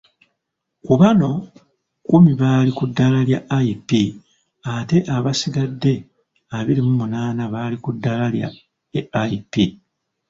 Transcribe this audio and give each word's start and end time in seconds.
Kubano, 0.85 1.29
kkumi 2.03 2.31
bali 2.41 2.71
kuddaala 2.77 3.19
lya 3.27 3.39
IP 3.71 3.89
ate 4.73 4.97
abasigadde 5.15 5.93
abiri 6.57 6.81
mu 6.87 6.91
munaana 6.99 7.43
bali 7.53 7.75
ku 7.83 7.89
ddaala 7.95 8.25
lya 8.35 8.47
AIP. 9.21 9.53